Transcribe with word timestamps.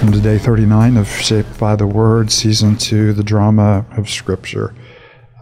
Welcome 0.00 0.18
to 0.18 0.22
day 0.22 0.38
39 0.38 0.96
of 0.96 1.08
Shaped 1.10 1.58
by 1.58 1.76
the 1.76 1.86
Word, 1.86 2.32
season 2.32 2.78
two, 2.78 3.12
the 3.12 3.22
drama 3.22 3.84
of 3.98 4.08
Scripture. 4.08 4.74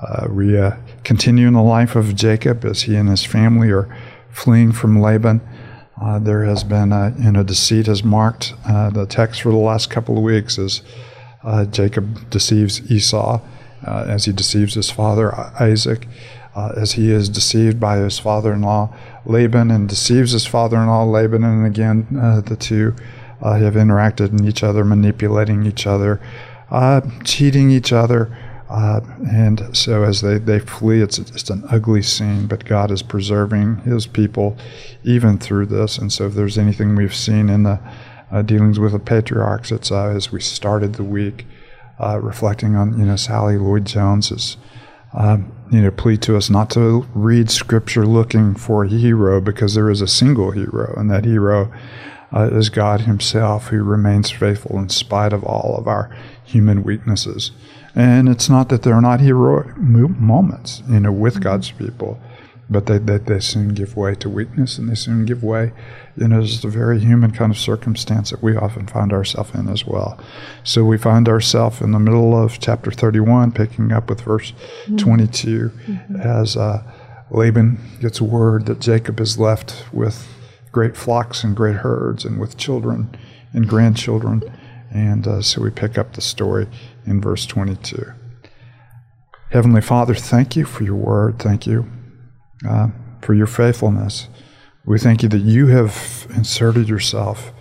Uh, 0.02 0.26
we 0.28 0.58
uh, 0.58 0.72
continue 1.04 1.46
in 1.46 1.54
the 1.54 1.62
life 1.62 1.94
of 1.94 2.16
Jacob 2.16 2.64
as 2.64 2.82
he 2.82 2.96
and 2.96 3.08
his 3.08 3.22
family 3.22 3.70
are 3.70 3.88
fleeing 4.30 4.72
from 4.72 5.00
Laban. 5.00 5.42
Uh, 6.02 6.18
there 6.18 6.42
has 6.42 6.64
been, 6.64 6.90
a, 6.90 7.14
you 7.20 7.30
know, 7.30 7.44
deceit 7.44 7.86
has 7.86 8.02
marked 8.02 8.52
uh, 8.66 8.90
the 8.90 9.06
text 9.06 9.42
for 9.42 9.50
the 9.50 9.58
last 9.58 9.90
couple 9.90 10.16
of 10.16 10.24
weeks 10.24 10.58
as 10.58 10.82
uh, 11.44 11.64
Jacob 11.64 12.28
deceives 12.28 12.90
Esau, 12.90 13.40
uh, 13.86 14.04
as 14.08 14.24
he 14.24 14.32
deceives 14.32 14.74
his 14.74 14.90
father 14.90 15.32
Isaac, 15.60 16.08
as 16.56 16.94
he 16.94 17.12
is 17.12 17.28
deceived 17.28 17.78
by 17.78 17.98
his 17.98 18.18
father-in-law 18.18 18.92
Laban 19.24 19.70
and 19.70 19.88
deceives 19.88 20.32
his 20.32 20.46
father-in-law 20.46 21.04
Laban, 21.04 21.44
and 21.44 21.64
again 21.64 22.08
the 22.10 22.56
two 22.58 22.96
uh, 23.40 23.58
have 23.58 23.74
interacted 23.74 24.30
in 24.30 24.46
each 24.46 24.62
other, 24.62 24.84
manipulating 24.84 25.66
each 25.66 25.86
other, 25.86 26.20
uh, 26.70 27.00
cheating 27.24 27.70
each 27.70 27.92
other. 27.92 28.36
Uh, 28.68 29.00
and 29.30 29.74
so 29.74 30.02
as 30.02 30.20
they, 30.20 30.36
they 30.36 30.58
flee, 30.58 31.00
it's 31.00 31.16
just 31.16 31.48
an 31.48 31.64
ugly 31.70 32.02
scene, 32.02 32.46
but 32.46 32.66
God 32.66 32.90
is 32.90 33.02
preserving 33.02 33.78
his 33.78 34.06
people 34.06 34.58
even 35.04 35.38
through 35.38 35.66
this. 35.66 35.96
And 35.96 36.12
so 36.12 36.26
if 36.26 36.34
there's 36.34 36.58
anything 36.58 36.94
we've 36.94 37.14
seen 37.14 37.48
in 37.48 37.62
the 37.62 37.80
uh, 38.30 38.42
dealings 38.42 38.78
with 38.78 38.92
the 38.92 38.98
patriarchs, 38.98 39.72
it's 39.72 39.90
uh, 39.90 40.08
as 40.08 40.30
we 40.30 40.40
started 40.40 40.94
the 40.94 41.04
week, 41.04 41.46
uh, 41.98 42.20
reflecting 42.20 42.76
on, 42.76 42.98
you 42.98 43.06
know, 43.06 43.16
Sally 43.16 43.56
Lloyd 43.56 43.86
Jones's, 43.86 44.58
um, 45.14 45.50
you 45.72 45.80
know, 45.80 45.90
plea 45.90 46.18
to 46.18 46.36
us 46.36 46.50
not 46.50 46.68
to 46.70 47.06
read 47.14 47.50
scripture 47.50 48.06
looking 48.06 48.54
for 48.54 48.84
a 48.84 48.88
hero 48.88 49.40
because 49.40 49.74
there 49.74 49.90
is 49.90 50.02
a 50.02 50.06
single 50.06 50.50
hero, 50.50 50.94
and 50.96 51.10
that 51.10 51.24
hero 51.24 51.72
uh, 52.32 52.48
is 52.52 52.68
God 52.68 53.02
Himself 53.02 53.68
who 53.68 53.82
remains 53.82 54.30
faithful 54.30 54.78
in 54.78 54.88
spite 54.88 55.32
of 55.32 55.44
all 55.44 55.76
of 55.76 55.86
our 55.86 56.14
human 56.44 56.82
weaknesses. 56.82 57.52
And 57.94 58.28
it's 58.28 58.48
not 58.48 58.68
that 58.68 58.82
there 58.82 58.94
are 58.94 59.00
not 59.00 59.20
heroic 59.20 59.76
moments, 59.76 60.82
you 60.88 61.00
know, 61.00 61.12
with 61.12 61.34
mm-hmm. 61.34 61.42
God's 61.42 61.70
people, 61.72 62.20
but 62.70 62.86
they, 62.86 62.98
they, 62.98 63.18
they 63.18 63.40
soon 63.40 63.70
give 63.74 63.96
way 63.96 64.14
to 64.16 64.28
weakness 64.28 64.78
and 64.78 64.88
they 64.88 64.94
soon 64.94 65.24
give 65.24 65.42
way, 65.42 65.72
you 66.16 66.28
know, 66.28 66.40
it's 66.40 66.62
a 66.62 66.68
very 66.68 67.00
human 67.00 67.30
kind 67.30 67.50
of 67.50 67.58
circumstance 67.58 68.30
that 68.30 68.42
we 68.42 68.56
often 68.56 68.86
find 68.86 69.12
ourselves 69.12 69.54
in 69.54 69.68
as 69.68 69.86
well. 69.86 70.18
So 70.64 70.84
we 70.84 70.98
find 70.98 71.28
ourselves 71.28 71.80
in 71.80 71.92
the 71.92 71.98
middle 71.98 72.40
of 72.40 72.60
chapter 72.60 72.90
31, 72.90 73.52
picking 73.52 73.90
up 73.90 74.08
with 74.08 74.20
verse 74.20 74.52
mm-hmm. 74.84 74.96
22, 74.96 75.70
mm-hmm. 75.70 76.16
as 76.16 76.56
uh, 76.56 76.82
Laban 77.30 77.78
gets 78.00 78.20
word 78.20 78.66
that 78.66 78.80
Jacob 78.80 79.18
is 79.18 79.38
left 79.38 79.84
with 79.92 80.28
great 80.72 80.96
flocks 80.96 81.44
and 81.44 81.56
great 81.56 81.76
herds 81.76 82.24
and 82.24 82.38
with 82.38 82.56
children 82.56 83.16
and 83.52 83.68
grandchildren. 83.68 84.42
And 84.90 85.26
uh, 85.26 85.42
so 85.42 85.62
we 85.62 85.70
pick 85.70 85.98
up 85.98 86.14
the 86.14 86.20
story 86.20 86.66
in 87.06 87.20
verse 87.20 87.46
22. 87.46 88.12
Heavenly 89.50 89.80
Father, 89.80 90.14
thank 90.14 90.56
you 90.56 90.64
for 90.64 90.84
your 90.84 90.96
word. 90.96 91.38
Thank 91.38 91.66
you 91.66 91.90
uh, 92.68 92.88
for 93.22 93.34
your 93.34 93.46
faithfulness. 93.46 94.28
We 94.84 94.98
thank 94.98 95.22
you 95.22 95.28
that 95.30 95.38
you 95.38 95.66
have 95.68 96.26
inserted 96.34 96.88
yourself 96.88 97.52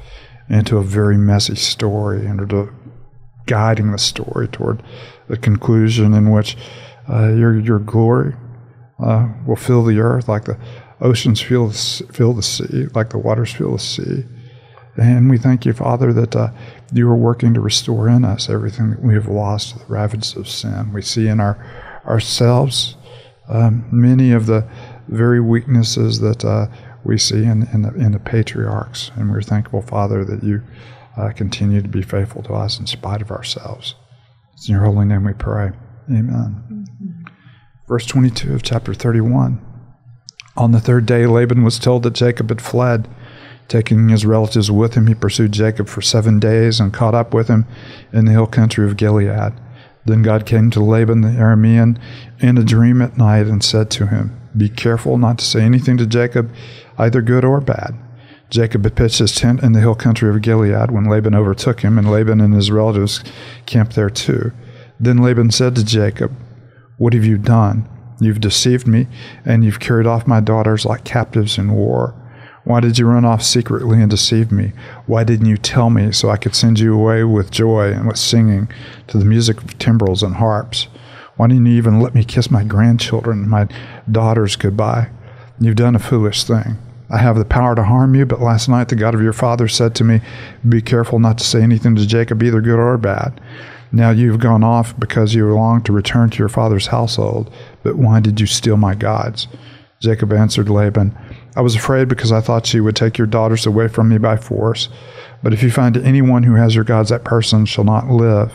into 0.49 0.77
a 0.77 0.83
very 0.83 1.17
messy 1.17 1.55
story 1.55 2.25
and 2.25 2.53
are 2.53 2.73
guiding 3.45 3.91
the 3.91 3.97
story 3.97 4.47
toward 4.47 4.83
the 5.27 5.37
conclusion 5.37 6.13
in 6.13 6.29
which 6.29 6.57
uh, 7.09 7.33
your, 7.33 7.59
your 7.59 7.79
glory 7.79 8.35
uh, 8.99 9.27
will 9.45 9.55
fill 9.55 9.83
the 9.83 9.99
earth 9.99 10.27
like 10.27 10.45
the 10.45 10.57
oceans 11.01 11.41
fill, 11.41 11.71
fill 11.71 12.33
the 12.33 12.43
sea, 12.43 12.87
like 12.93 13.09
the 13.09 13.17
waters 13.17 13.53
fill 13.53 13.73
the 13.73 13.79
sea. 13.79 14.25
And 14.97 15.29
we 15.29 15.37
thank 15.37 15.65
you, 15.65 15.73
Father, 15.73 16.11
that 16.13 16.35
uh, 16.35 16.49
you 16.91 17.07
are 17.09 17.15
working 17.15 17.53
to 17.53 17.61
restore 17.61 18.09
in 18.09 18.25
us 18.25 18.49
everything 18.49 18.89
that 18.91 19.03
we 19.03 19.13
have 19.13 19.27
lost, 19.27 19.73
to 19.73 19.79
the 19.79 19.85
ravages 19.85 20.35
of 20.35 20.47
sin. 20.47 20.91
We 20.91 21.03
see 21.03 21.27
in 21.27 21.39
our 21.39 21.57
ourselves 22.05 22.95
um, 23.49 23.87
many 23.91 24.31
of 24.31 24.45
the 24.45 24.67
very 25.09 25.39
weaknesses 25.39 26.19
that 26.21 26.43
uh, 26.43 26.67
we 27.03 27.17
see 27.17 27.43
in, 27.43 27.67
in 27.73 27.83
the, 27.83 27.93
in, 27.95 28.11
the, 28.13 28.19
patriarchs. 28.19 29.11
And 29.15 29.29
we're 29.29 29.41
thankful, 29.41 29.81
Father, 29.81 30.25
that 30.25 30.43
you 30.43 30.61
uh, 31.17 31.31
continue 31.31 31.81
to 31.81 31.87
be 31.87 32.01
faithful 32.01 32.43
to 32.43 32.53
us 32.53 32.79
in 32.79 32.87
spite 32.87 33.21
of 33.21 33.31
ourselves. 33.31 33.95
It's 34.53 34.67
in 34.67 34.75
your 34.75 34.85
holy 34.85 35.05
name 35.05 35.23
we 35.23 35.33
pray. 35.33 35.71
Amen. 36.09 36.63
Mm-hmm. 36.71 37.33
Verse 37.87 38.05
22 38.05 38.53
of 38.53 38.63
chapter 38.63 38.93
31. 38.93 39.61
On 40.57 40.71
the 40.71 40.79
third 40.79 41.05
day, 41.05 41.27
Laban 41.27 41.63
was 41.63 41.77
told 41.77 42.01
that 42.03 42.15
Jacob 42.15 42.49
had 42.49 42.61
fled. 42.61 43.07
Taking 43.67 44.09
his 44.09 44.25
relatives 44.25 44.71
with 44.71 44.95
him, 44.95 45.05
he 45.05 45.13
pursued 45.13 45.51
Jacob 45.51 45.87
for 45.87 46.01
seven 46.01 46.39
days 46.39 46.79
and 46.79 46.93
caught 46.93 47.13
up 47.13 47.33
with 47.33 47.47
him 47.47 47.65
in 48.11 48.25
the 48.25 48.31
hill 48.31 48.47
country 48.47 48.85
of 48.85 48.97
Gilead. 48.97 49.53
Then 50.05 50.23
God 50.23 50.45
came 50.45 50.71
to 50.71 50.83
Laban 50.83 51.21
the 51.21 51.29
Aramean 51.29 51.99
in 52.39 52.57
a 52.57 52.63
dream 52.63 53.01
at 53.01 53.17
night 53.17 53.45
and 53.45 53.63
said 53.63 53.91
to 53.91 54.07
him, 54.07 54.39
Be 54.55 54.69
careful 54.69 55.17
not 55.17 55.37
to 55.39 55.45
say 55.45 55.61
anything 55.61 55.97
to 55.97 56.07
Jacob, 56.07 56.49
either 56.97 57.21
good 57.21 57.45
or 57.45 57.61
bad. 57.61 57.93
Jacob 58.49 58.83
had 58.85 58.95
pitched 58.95 59.19
his 59.19 59.35
tent 59.35 59.61
in 59.61 59.73
the 59.73 59.81
hill 59.81 59.95
country 59.95 60.29
of 60.29 60.41
Gilead 60.41 60.89
when 60.89 61.09
Laban 61.09 61.35
overtook 61.35 61.81
him, 61.81 61.99
and 61.99 62.09
Laban 62.09 62.41
and 62.41 62.53
his 62.53 62.71
relatives 62.71 63.21
camped 63.65 63.95
there 63.95 64.09
too. 64.09 64.53
Then 64.99 65.17
Laban 65.17 65.51
said 65.51 65.75
to 65.75 65.85
Jacob, 65.85 66.31
What 66.97 67.13
have 67.13 67.25
you 67.25 67.37
done? 67.37 67.87
You've 68.19 68.41
deceived 68.41 68.87
me, 68.87 69.07
and 69.45 69.63
you've 69.63 69.79
carried 69.79 70.07
off 70.07 70.27
my 70.27 70.39
daughters 70.39 70.85
like 70.85 71.03
captives 71.03 71.57
in 71.57 71.73
war. 71.73 72.15
Why 72.63 72.79
did 72.81 72.97
you 72.99 73.07
run 73.07 73.23
off 73.23 73.43
secretly 73.43 74.01
and 74.01 74.09
deceive 74.09 74.51
me? 74.51 74.73
Why 75.05 75.23
didn't 75.23 75.45
you 75.45 75.57
tell 75.57 75.89
me 75.89 76.11
so 76.11 76.29
I 76.29 76.37
could 76.37 76.55
send 76.55 76.79
you 76.79 76.93
away 76.93 77.23
with 77.23 77.51
joy 77.51 77.91
and 77.93 78.07
with 78.07 78.17
singing 78.17 78.69
to 79.07 79.17
the 79.17 79.25
music 79.25 79.63
of 79.63 79.77
timbrels 79.77 80.21
and 80.21 80.35
harps? 80.35 80.87
Why 81.37 81.47
didn't 81.47 81.67
you 81.67 81.77
even 81.77 82.01
let 82.01 82.13
me 82.13 82.25
kiss 82.25 82.51
my 82.51 82.63
grandchildren 82.63 83.41
and 83.41 83.49
my 83.49 83.67
daughters 84.11 84.55
goodbye? 84.55 85.09
You've 85.59 85.75
done 85.75 85.95
a 85.95 85.99
foolish 85.99 86.43
thing. 86.43 86.77
I 87.09 87.19
have 87.19 87.37
the 87.37 87.45
power 87.45 87.73
to 87.73 87.83
harm 87.83 88.15
you, 88.15 88.25
but 88.25 88.41
last 88.41 88.67
night 88.67 88.89
the 88.89 88.95
God 88.95 89.15
of 89.15 89.21
your 89.21 89.33
father 89.33 89.67
said 89.67 89.95
to 89.95 90.03
me, 90.03 90.19
Be 90.67 90.81
careful 90.81 91.19
not 91.19 91.37
to 91.37 91.45
say 91.45 91.61
anything 91.61 91.95
to 91.95 92.05
Jacob, 92.05 92.43
either 92.43 92.59
good 92.59 92.79
or 92.79 92.97
bad. 92.97 93.39
Now 93.91 94.09
you've 94.09 94.39
gone 94.39 94.63
off 94.63 94.97
because 94.99 95.33
you 95.33 95.51
long 95.53 95.81
to 95.83 95.93
return 95.93 96.29
to 96.31 96.39
your 96.39 96.49
father's 96.49 96.87
household, 96.87 97.53
but 97.83 97.95
why 97.95 98.19
did 98.19 98.39
you 98.39 98.45
steal 98.45 98.77
my 98.77 98.95
gods? 98.95 99.47
Jacob 99.99 100.31
answered 100.31 100.69
Laban, 100.69 101.17
I 101.55 101.61
was 101.61 101.75
afraid 101.75 102.07
because 102.07 102.31
I 102.31 102.41
thought 102.41 102.67
she 102.67 102.79
would 102.79 102.95
take 102.95 103.17
your 103.17 103.25
daughters 103.25 103.65
away 103.65 103.87
from 103.87 104.09
me 104.09 104.19
by 104.19 104.37
force. 104.37 104.89
But 105.41 105.53
if 105.53 105.63
you 105.63 105.71
find 105.71 105.97
anyone 105.97 106.43
who 106.43 106.55
has 106.55 106.75
your 106.75 106.83
gods, 106.83 107.09
that 107.09 107.23
person 107.23 107.65
shall 107.65 107.83
not 107.83 108.07
live. 108.07 108.53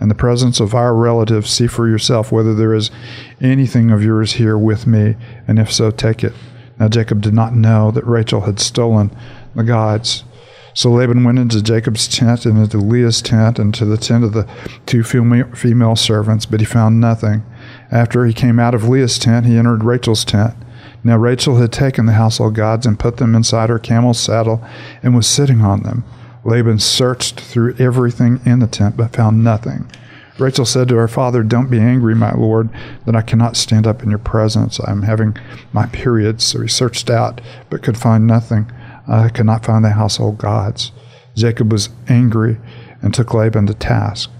In 0.00 0.08
the 0.08 0.14
presence 0.14 0.60
of 0.60 0.74
our 0.74 0.94
relatives, 0.94 1.48
see 1.48 1.66
for 1.66 1.88
yourself 1.88 2.30
whether 2.30 2.54
there 2.54 2.74
is 2.74 2.90
anything 3.40 3.90
of 3.90 4.02
yours 4.02 4.32
here 4.32 4.58
with 4.58 4.86
me, 4.86 5.16
and 5.46 5.58
if 5.58 5.72
so, 5.72 5.90
take 5.90 6.22
it. 6.22 6.34
Now 6.78 6.88
Jacob 6.88 7.22
did 7.22 7.32
not 7.32 7.54
know 7.54 7.90
that 7.92 8.06
Rachel 8.06 8.42
had 8.42 8.58
stolen 8.58 9.16
the 9.54 9.62
gods. 9.62 10.24
So 10.74 10.90
Laban 10.90 11.22
went 11.22 11.38
into 11.38 11.62
Jacob's 11.62 12.08
tent 12.08 12.44
and 12.44 12.58
into 12.58 12.78
Leah's 12.78 13.22
tent 13.22 13.60
and 13.60 13.72
to 13.74 13.84
the 13.84 13.96
tent 13.96 14.24
of 14.24 14.32
the 14.32 14.48
two 14.86 15.04
female 15.04 15.96
servants, 15.96 16.46
but 16.46 16.60
he 16.60 16.66
found 16.66 17.00
nothing. 17.00 17.44
After 17.92 18.26
he 18.26 18.34
came 18.34 18.58
out 18.58 18.74
of 18.74 18.88
Leah's 18.88 19.18
tent, 19.18 19.46
he 19.46 19.56
entered 19.56 19.84
Rachel's 19.84 20.24
tent. 20.24 20.54
Now 21.04 21.16
Rachel 21.16 21.56
had 21.56 21.72
taken 21.72 22.06
the 22.06 22.14
household 22.14 22.54
gods 22.54 22.86
and 22.86 22.98
put 22.98 23.18
them 23.18 23.36
inside 23.36 23.68
her 23.68 23.78
camel's 23.78 24.18
saddle 24.18 24.64
and 25.02 25.14
was 25.14 25.28
sitting 25.28 25.60
on 25.60 25.82
them. 25.82 26.02
Laban 26.44 26.80
searched 26.80 27.40
through 27.40 27.76
everything 27.78 28.40
in 28.44 28.58
the 28.58 28.66
tent 28.66 28.96
but 28.96 29.14
found 29.14 29.44
nothing. 29.44 29.88
Rachel 30.38 30.64
said 30.64 30.88
to 30.88 30.96
her 30.96 31.06
father, 31.06 31.44
Don't 31.44 31.70
be 31.70 31.78
angry, 31.78 32.14
my 32.14 32.32
lord, 32.32 32.68
that 33.06 33.14
I 33.14 33.22
cannot 33.22 33.56
stand 33.56 33.86
up 33.86 34.02
in 34.02 34.10
your 34.10 34.18
presence. 34.18 34.80
I 34.80 34.90
am 34.90 35.02
having 35.02 35.36
my 35.72 35.86
period. 35.86 36.40
So 36.42 36.60
he 36.60 36.68
searched 36.68 37.08
out, 37.08 37.40
but 37.70 37.82
could 37.82 37.96
find 37.96 38.26
nothing. 38.26 38.70
I 39.06 39.28
could 39.28 39.46
not 39.46 39.64
find 39.64 39.84
the 39.84 39.90
household 39.90 40.38
gods. 40.38 40.92
Jacob 41.34 41.72
was 41.72 41.90
angry 42.08 42.58
and 43.02 43.12
took 43.12 43.34
Laban 43.34 43.66
to 43.66 43.74
task. 43.74 44.30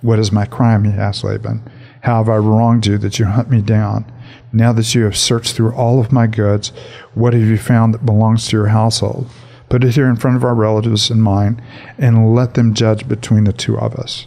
What 0.00 0.18
is 0.18 0.32
my 0.32 0.46
crime? 0.46 0.84
he 0.84 0.92
asked 0.92 1.24
Laban. 1.24 1.62
How 2.02 2.18
have 2.18 2.28
I 2.28 2.36
wronged 2.36 2.86
you 2.86 2.98
that 2.98 3.18
you 3.18 3.24
hunt 3.24 3.50
me 3.50 3.60
down? 3.60 4.10
Now 4.52 4.72
that 4.72 4.94
you 4.94 5.04
have 5.04 5.16
searched 5.16 5.54
through 5.54 5.74
all 5.74 6.00
of 6.00 6.12
my 6.12 6.26
goods, 6.26 6.72
what 7.14 7.32
have 7.32 7.42
you 7.42 7.58
found 7.58 7.94
that 7.94 8.06
belongs 8.06 8.46
to 8.46 8.56
your 8.56 8.68
household? 8.68 9.28
Put 9.68 9.82
it 9.82 9.94
here 9.94 10.08
in 10.08 10.16
front 10.16 10.36
of 10.36 10.44
our 10.44 10.54
relatives 10.54 11.10
and 11.10 11.22
mine, 11.22 11.60
and 11.98 12.34
let 12.34 12.54
them 12.54 12.74
judge 12.74 13.08
between 13.08 13.44
the 13.44 13.52
two 13.52 13.76
of 13.76 13.96
us. 13.96 14.26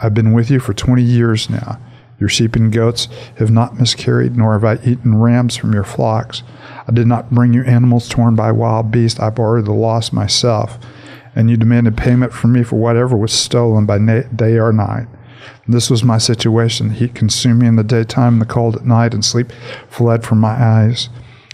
I've 0.00 0.14
been 0.14 0.32
with 0.32 0.50
you 0.50 0.60
for 0.60 0.74
twenty 0.74 1.02
years 1.02 1.48
now. 1.48 1.80
Your 2.18 2.28
sheep 2.28 2.56
and 2.56 2.72
goats 2.72 3.08
have 3.36 3.50
not 3.50 3.78
miscarried, 3.78 4.36
nor 4.36 4.52
have 4.54 4.64
I 4.64 4.82
eaten 4.84 5.20
rams 5.20 5.56
from 5.56 5.72
your 5.72 5.84
flocks. 5.84 6.42
I 6.86 6.92
did 6.92 7.06
not 7.06 7.30
bring 7.30 7.52
you 7.52 7.62
animals 7.64 8.08
torn 8.08 8.34
by 8.34 8.50
wild 8.50 8.90
beasts. 8.90 9.20
I 9.20 9.30
bore 9.30 9.62
the 9.62 9.72
loss 9.72 10.12
myself. 10.12 10.78
And 11.36 11.48
you 11.48 11.56
demanded 11.56 11.96
payment 11.96 12.32
from 12.32 12.52
me 12.52 12.64
for 12.64 12.76
whatever 12.76 13.16
was 13.16 13.32
stolen 13.32 13.86
by 13.86 13.98
day 13.98 14.58
or 14.58 14.72
night. 14.72 15.06
This 15.68 15.90
was 15.90 16.02
my 16.02 16.18
situation. 16.18 16.88
The 16.88 16.94
heat 16.94 17.14
consumed 17.14 17.60
me 17.60 17.68
in 17.68 17.76
the 17.76 17.84
daytime, 17.84 18.38
the 18.38 18.46
cold 18.46 18.74
at 18.76 18.86
night, 18.86 19.14
and 19.14 19.24
sleep 19.24 19.52
fled 19.88 20.24
from 20.24 20.40
my 20.40 20.60
eyes. 20.60 21.08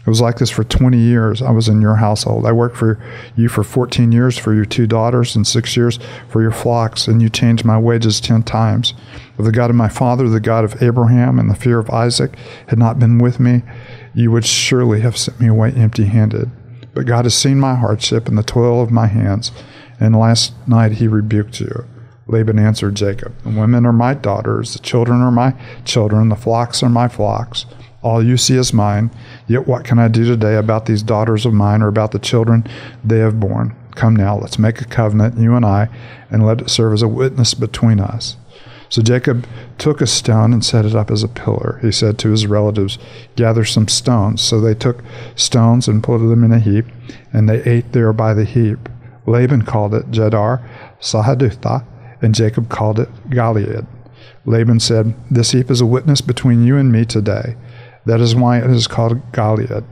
It 0.06 0.10
was 0.10 0.20
like 0.20 0.36
this 0.36 0.50
for 0.50 0.64
20 0.64 0.98
years. 0.98 1.40
I 1.40 1.50
was 1.50 1.66
in 1.66 1.80
your 1.80 1.96
household. 1.96 2.44
I 2.44 2.52
worked 2.52 2.76
for 2.76 3.02
you 3.36 3.48
for 3.48 3.64
14 3.64 4.12
years 4.12 4.36
for 4.36 4.52
your 4.54 4.66
two 4.66 4.86
daughters 4.86 5.34
and 5.34 5.46
six 5.46 5.78
years 5.78 5.98
for 6.28 6.42
your 6.42 6.50
flocks, 6.50 7.08
and 7.08 7.22
you 7.22 7.30
changed 7.30 7.64
my 7.64 7.78
wages 7.78 8.20
10 8.20 8.42
times. 8.42 8.92
If 9.38 9.46
the 9.46 9.52
God 9.52 9.70
of 9.70 9.76
my 9.76 9.88
father, 9.88 10.28
the 10.28 10.40
God 10.40 10.62
of 10.62 10.82
Abraham, 10.82 11.38
and 11.38 11.50
the 11.50 11.54
fear 11.54 11.78
of 11.78 11.88
Isaac 11.88 12.36
had 12.68 12.78
not 12.78 12.98
been 12.98 13.18
with 13.18 13.40
me, 13.40 13.62
you 14.14 14.30
would 14.30 14.44
surely 14.44 15.00
have 15.00 15.16
sent 15.16 15.40
me 15.40 15.48
away 15.48 15.72
empty 15.72 16.04
handed. 16.04 16.50
But 16.92 17.06
God 17.06 17.24
has 17.24 17.34
seen 17.34 17.58
my 17.58 17.74
hardship 17.74 18.28
and 18.28 18.36
the 18.36 18.42
toil 18.42 18.82
of 18.82 18.90
my 18.90 19.06
hands, 19.06 19.52
and 19.98 20.14
last 20.14 20.52
night 20.68 20.92
he 20.92 21.08
rebuked 21.08 21.60
you. 21.60 21.86
Laban 22.26 22.58
answered 22.58 22.94
Jacob, 22.94 23.34
The 23.42 23.58
women 23.58 23.86
are 23.86 23.92
my 23.92 24.12
daughters, 24.12 24.74
the 24.74 24.80
children 24.80 25.22
are 25.22 25.32
my 25.32 25.54
children, 25.84 26.28
the 26.28 26.36
flocks 26.36 26.82
are 26.82 26.88
my 26.90 27.08
flocks. 27.08 27.64
All 28.04 28.22
you 28.22 28.36
see 28.36 28.56
is 28.56 28.74
mine. 28.74 29.10
Yet 29.48 29.66
what 29.66 29.84
can 29.84 29.98
I 29.98 30.08
do 30.08 30.26
today 30.26 30.56
about 30.56 30.84
these 30.84 31.02
daughters 31.02 31.46
of 31.46 31.54
mine 31.54 31.80
or 31.80 31.88
about 31.88 32.12
the 32.12 32.18
children 32.18 32.66
they 33.02 33.18
have 33.18 33.40
borne? 33.40 33.74
Come 33.94 34.14
now, 34.14 34.36
let's 34.36 34.58
make 34.58 34.82
a 34.82 34.84
covenant, 34.84 35.38
you 35.38 35.54
and 35.54 35.64
I, 35.64 35.88
and 36.30 36.44
let 36.44 36.60
it 36.60 36.68
serve 36.68 36.92
as 36.92 37.00
a 37.00 37.08
witness 37.08 37.54
between 37.54 38.00
us. 38.00 38.36
So 38.90 39.00
Jacob 39.00 39.46
took 39.78 40.02
a 40.02 40.06
stone 40.06 40.52
and 40.52 40.62
set 40.62 40.84
it 40.84 40.94
up 40.94 41.10
as 41.10 41.22
a 41.22 41.28
pillar. 41.28 41.78
He 41.80 41.90
said 41.90 42.18
to 42.18 42.30
his 42.30 42.46
relatives, 42.46 42.98
Gather 43.36 43.64
some 43.64 43.88
stones. 43.88 44.42
So 44.42 44.60
they 44.60 44.74
took 44.74 45.02
stones 45.34 45.88
and 45.88 46.04
put 46.04 46.18
them 46.18 46.44
in 46.44 46.52
a 46.52 46.60
heap, 46.60 46.84
and 47.32 47.48
they 47.48 47.62
ate 47.62 47.92
there 47.92 48.12
by 48.12 48.34
the 48.34 48.44
heap. 48.44 48.90
Laban 49.26 49.62
called 49.62 49.94
it 49.94 50.10
Jegar 50.10 50.62
Sahadutha, 51.00 51.86
and 52.20 52.34
Jacob 52.34 52.68
called 52.68 52.98
it 52.98 53.08
Gilead. 53.30 53.86
Laban 54.44 54.80
said, 54.80 55.14
This 55.30 55.52
heap 55.52 55.70
is 55.70 55.80
a 55.80 55.86
witness 55.86 56.20
between 56.20 56.66
you 56.66 56.76
and 56.76 56.92
me 56.92 57.06
today. 57.06 57.56
That 58.06 58.20
is 58.20 58.34
why 58.34 58.58
it 58.58 58.70
is 58.70 58.86
called 58.86 59.32
Gilead. 59.32 59.84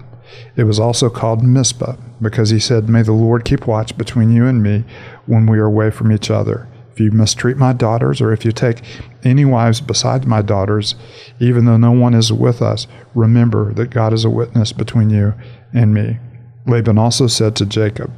It 0.57 0.65
was 0.65 0.79
also 0.79 1.11
called 1.11 1.43
Mizpah, 1.43 1.97
because 2.21 2.51
he 2.51 2.59
said, 2.59 2.89
May 2.89 3.03
the 3.03 3.13
Lord 3.13 3.45
keep 3.45 3.67
watch 3.67 3.97
between 3.97 4.33
you 4.33 4.47
and 4.47 4.63
me 4.63 4.85
when 5.27 5.47
we 5.47 5.59
are 5.59 5.67
away 5.67 5.91
from 5.91 6.13
each 6.13 6.31
other. 6.31 6.69
If 6.93 7.01
you 7.01 7.11
mistreat 7.11 7.57
my 7.57 7.73
daughters, 7.73 8.21
or 8.21 8.33
if 8.33 8.45
you 8.45 8.53
take 8.53 8.83
any 9.25 9.45
wives 9.45 9.81
besides 9.81 10.27
my 10.27 10.43
daughters, 10.43 10.95
even 11.41 11.65
though 11.65 11.79
no 11.79 11.93
one 11.93 12.13
is 12.15 12.33
with 12.33 12.61
us, 12.61 12.87
remember 13.15 13.73
that 13.75 13.91
God 13.91 14.13
is 14.13 14.25
a 14.25 14.31
witness 14.31 14.73
between 14.73 15.09
you 15.09 15.35
and 15.73 15.95
me. 15.95 16.19
Laban 16.67 16.99
also 16.99 17.27
said 17.27 17.57
to 17.57 17.67
Jacob, 17.67 18.13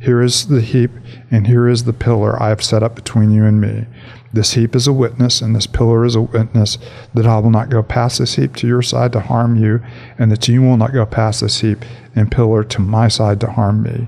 Here 0.00 0.22
is 0.22 0.46
the 0.46 0.60
heap, 0.60 0.92
and 1.28 1.48
here 1.48 1.68
is 1.68 1.82
the 1.82 1.92
pillar 1.92 2.40
I 2.40 2.50
have 2.50 2.62
set 2.62 2.84
up 2.84 2.94
between 2.94 3.32
you 3.32 3.44
and 3.44 3.60
me. 3.60 3.86
This 4.32 4.52
heap 4.52 4.76
is 4.76 4.86
a 4.86 4.92
witness, 4.92 5.40
and 5.40 5.56
this 5.56 5.66
pillar 5.66 6.04
is 6.04 6.14
a 6.14 6.22
witness 6.22 6.78
that 7.14 7.26
I 7.26 7.38
will 7.40 7.50
not 7.50 7.68
go 7.68 7.82
past 7.82 8.20
this 8.20 8.36
heap 8.36 8.54
to 8.56 8.68
your 8.68 8.82
side 8.82 9.12
to 9.12 9.20
harm 9.20 9.56
you, 9.56 9.80
and 10.16 10.30
that 10.30 10.46
you 10.46 10.62
will 10.62 10.76
not 10.76 10.92
go 10.92 11.04
past 11.04 11.40
this 11.40 11.60
heap 11.62 11.84
and 12.14 12.30
pillar 12.30 12.62
to 12.62 12.80
my 12.80 13.08
side 13.08 13.40
to 13.40 13.50
harm 13.50 13.82
me. 13.82 14.06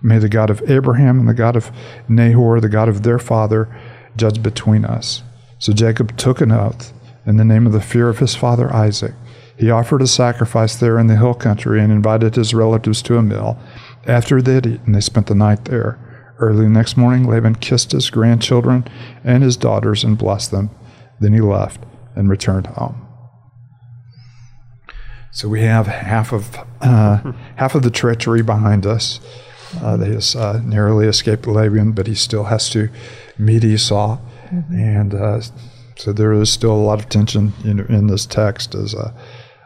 May 0.00 0.18
the 0.18 0.28
God 0.28 0.48
of 0.48 0.62
Abraham 0.70 1.18
and 1.18 1.28
the 1.28 1.34
God 1.34 1.56
of 1.56 1.72
Nahor, 2.08 2.60
the 2.60 2.68
God 2.68 2.88
of 2.88 3.02
their 3.02 3.18
father, 3.18 3.68
judge 4.16 4.42
between 4.42 4.84
us. 4.84 5.22
So 5.58 5.72
Jacob 5.72 6.16
took 6.16 6.40
an 6.40 6.52
oath 6.52 6.92
in 7.26 7.36
the 7.36 7.44
name 7.44 7.66
of 7.66 7.72
the 7.72 7.80
fear 7.80 8.08
of 8.08 8.18
his 8.18 8.36
father 8.36 8.72
Isaac. 8.72 9.14
He 9.56 9.70
offered 9.70 10.02
a 10.02 10.06
sacrifice 10.06 10.76
there 10.76 10.98
in 10.98 11.06
the 11.06 11.16
hill 11.16 11.34
country 11.34 11.80
and 11.80 11.92
invited 11.92 12.34
his 12.34 12.54
relatives 12.54 13.02
to 13.02 13.16
a 13.16 13.22
meal. 13.22 13.58
After 14.06 14.42
they 14.42 14.54
had 14.54 14.66
eaten, 14.66 14.92
they 14.92 15.00
spent 15.00 15.26
the 15.26 15.34
night 15.34 15.66
there. 15.66 15.98
Early 16.38 16.64
the 16.64 16.70
next 16.70 16.96
morning, 16.96 17.28
Laban 17.28 17.56
kissed 17.56 17.92
his 17.92 18.10
grandchildren 18.10 18.84
and 19.22 19.42
his 19.42 19.56
daughters 19.56 20.02
and 20.02 20.18
blessed 20.18 20.50
them. 20.50 20.70
Then 21.20 21.32
he 21.32 21.40
left 21.40 21.80
and 22.16 22.28
returned 22.28 22.66
home. 22.66 23.06
So 25.30 25.48
we 25.48 25.62
have 25.62 25.86
half 25.86 26.32
of 26.32 26.56
uh, 26.80 27.32
half 27.56 27.74
of 27.74 27.82
the 27.82 27.90
treachery 27.90 28.42
behind 28.42 28.86
us. 28.86 29.20
Uh, 29.80 29.96
he 29.98 30.12
has 30.12 30.36
uh, 30.36 30.60
narrowly 30.64 31.06
escaped 31.06 31.46
Laban, 31.46 31.92
but 31.92 32.06
he 32.06 32.14
still 32.14 32.44
has 32.44 32.68
to 32.70 32.90
meet 33.38 33.64
Esau, 33.64 34.18
mm-hmm. 34.50 34.74
and 34.74 35.14
uh, 35.14 35.40
so 35.96 36.12
there 36.12 36.32
is 36.34 36.50
still 36.50 36.72
a 36.72 36.74
lot 36.74 36.98
of 36.98 37.08
tension 37.08 37.54
in, 37.64 37.80
in 37.86 38.08
this 38.08 38.26
text 38.26 38.74
as 38.74 38.94
uh, 38.94 39.12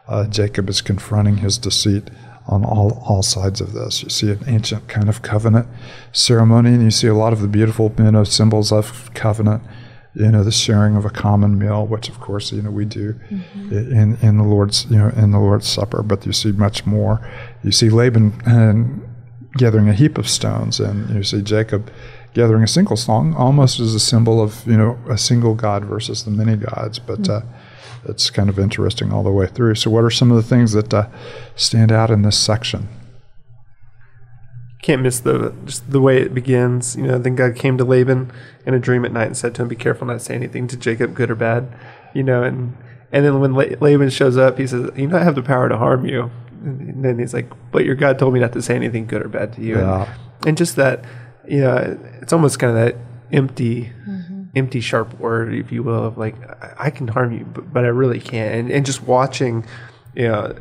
uh, 0.07 0.27
Jacob 0.29 0.69
is 0.69 0.81
confronting 0.81 1.39
his 1.39 1.59
deceit 1.59 2.11
on 2.49 2.65
all, 2.65 3.03
all 3.07 3.23
sides 3.23 3.61
of 3.61 3.73
this. 3.73 4.03
You 4.03 4.09
see 4.09 4.31
an 4.31 4.45
ancient 4.47 4.89
kind 4.89 5.09
of 5.09 5.23
covenant 5.23 5.69
ceremony, 6.13 6.71
and 6.71 6.83
you 6.83 6.91
see 6.91 7.09
a 7.09 7.15
lot 7.15 7.33
of 7.33 7.41
the 7.41 7.49
beautiful 7.49 7.93
you 7.99 8.11
know, 8.11 8.25
symbols 8.25 8.73
of 8.73 9.13
covenant. 9.15 9.63
You 10.15 10.31
know, 10.31 10.43
the 10.43 10.53
sharing 10.53 10.97
of 10.97 11.05
a 11.05 11.11
common 11.11 11.59
meal, 11.59 11.87
which 11.87 12.09
of 12.09 12.21
course 12.21 12.51
you 12.51 12.63
know 12.63 12.71
we 12.71 12.87
do 12.87 13.13
mm-hmm. 13.13 13.93
in 13.93 14.17
in 14.23 14.39
the 14.39 14.45
Lord's 14.45 14.87
you 14.89 14.97
know 14.97 15.09
in 15.09 15.31
the 15.31 15.39
Lord's 15.39 15.69
Supper. 15.69 16.03
But 16.03 16.25
you 16.25 16.33
see 16.33 16.53
much 16.53 16.87
more. 16.87 17.21
You 17.63 17.71
see 17.71 17.91
Laban 17.91 18.41
and 18.47 19.07
gathering 19.59 19.91
a 19.91 19.93
heap 19.93 20.17
of 20.17 20.27
stones, 20.27 20.81
and 20.81 21.11
you 21.15 21.23
see 21.23 21.43
Jacob 21.43 21.91
gathering 22.33 22.63
a 22.63 22.69
single 22.69 22.97
stone, 22.97 23.35
almost 23.35 23.79
as 23.79 23.95
a 23.95 24.01
symbol 24.01 24.41
of 24.41 24.67
you 24.67 24.79
know 24.79 24.99
a 25.07 25.19
single 25.19 25.55
God 25.55 25.85
versus 25.85 26.25
the 26.25 26.31
many 26.31 26.57
gods. 26.57 26.99
But 26.99 27.21
mm-hmm. 27.21 27.47
uh, 27.47 27.53
it's 28.09 28.31
kind 28.31 28.49
of 28.49 28.59
interesting 28.59 29.13
all 29.13 29.23
the 29.23 29.31
way 29.31 29.47
through. 29.47 29.75
So, 29.77 29.91
what 29.91 30.05
are 30.05 30.11
some 30.11 30.31
of 30.31 30.37
the 30.37 30.43
things 30.43 30.73
that 30.73 30.93
uh, 30.93 31.09
stand 31.55 31.93
out 31.93 32.11
in 32.11 32.23
this 32.23 32.39
section? 32.39 32.89
Can't 34.83 35.03
miss 35.03 35.21
the 35.21 35.55
just 35.65 35.91
the 35.91 36.01
way 36.01 36.21
it 36.21 36.35
begins. 36.35 36.97
You 36.97 37.05
know, 37.05 37.19
then 37.19 37.35
God 37.35 37.57
came 37.57 37.77
to 37.79 37.85
Laban 37.85 38.31
in 38.65 38.75
a 38.75 38.79
dream 38.79 39.05
at 39.05 39.13
night 39.13 39.27
and 39.27 39.37
said 39.37 39.55
to 39.57 39.63
him, 39.63 39.69
"Be 39.69 39.77
careful 39.77 40.07
not 40.07 40.15
to 40.15 40.21
say 40.21 40.35
anything 40.35 40.69
to 40.69 40.77
Jacob, 40.77 41.15
good 41.15 41.31
or 41.31 41.35
bad." 41.35 41.69
You 42.15 42.23
know, 42.23 42.43
and 42.43 42.77
and 43.13 43.25
then 43.25 43.41
when 43.41 43.55
Laban 43.55 44.11
shows 44.11 44.37
up, 44.37 44.59
he 44.59 44.67
says, 44.67 44.91
"You 44.97 45.09
know, 45.09 45.17
I 45.17 45.25
have 45.25 45.35
the 45.35 45.43
power 45.43 45.69
to 45.69 45.77
harm 45.77 46.07
you." 46.07 46.31
And 46.63 47.05
then 47.05 47.19
he's 47.19 47.35
like, 47.35 47.51
"But 47.73 47.85
your 47.85 47.95
God 47.95 48.19
told 48.19 48.35
me 48.35 48.41
not 48.41 48.53
to 48.53 48.63
say 48.63 48.77
anything 48.77 49.07
good 49.07 49.23
or 49.23 49.29
bad 49.29 49.55
to 49.55 49.63
you." 49.63 49.77
Yeah. 49.77 50.07
And, 50.39 50.49
and 50.49 50.57
just 50.57 50.77
that, 50.77 51.05
you 51.49 51.61
know, 51.61 51.99
it's 52.21 52.33
almost 52.33 52.59
kind 52.59 52.77
of 52.77 52.85
that 52.85 52.97
empty. 53.33 53.93
Empty 54.57 54.81
sharp 54.81 55.21
word, 55.21 55.55
if 55.55 55.71
you 55.71 55.83
will, 55.83 56.05
of 56.05 56.19
like 56.19 56.35
I, 56.79 56.91
can 56.91 57.09
harm 57.09 57.33
you, 57.33 57.45
but, 57.45 57.73
but 57.73 57.85
I 57.85 57.89
really 57.89 58.21
can't. 58.21 58.55
And 58.55 58.71
and 58.71 58.87
just 58.87 59.03
watching, 59.03 59.67
you 60.15 60.29
know, 60.29 60.57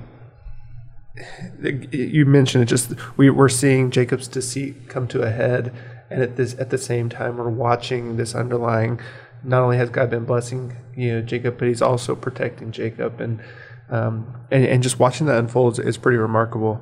you 1.92 2.25
mentioned 2.25 2.63
it. 2.63 2.68
Just 2.68 2.94
we 3.18 3.30
we're 3.30 3.50
seeing 3.50 3.89
Jacob's 3.92 4.27
deceit 4.27 4.89
come 4.89 5.07
to 5.07 5.21
a 5.21 5.31
head, 5.31 5.74
and 6.09 6.21
at 6.21 6.36
this 6.36 6.56
at 6.59 6.69
the 6.69 6.77
same 6.77 7.09
time 7.09 7.38
we're 7.38 7.50
watching 7.50 8.18
this 8.18 8.36
underlying. 8.36 9.00
Not 9.44 9.62
only 9.62 9.77
has 9.77 9.89
God 9.89 10.09
been 10.09 10.25
blessing 10.25 10.75
you 10.95 11.13
know 11.13 11.21
Jacob, 11.21 11.57
but 11.57 11.68
He's 11.68 11.81
also 11.81 12.15
protecting 12.15 12.71
Jacob, 12.71 13.21
and 13.21 13.42
um, 13.89 14.36
and, 14.51 14.65
and 14.65 14.83
just 14.83 15.00
watching 15.00 15.27
that 15.27 15.38
unfold 15.38 15.80
is, 15.80 15.80
is 15.80 15.97
pretty 15.97 16.18
remarkable. 16.18 16.81